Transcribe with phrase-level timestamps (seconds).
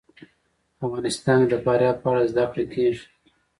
[0.77, 3.03] په افغانستان کې د فاریاب په اړه زده کړه کېږي.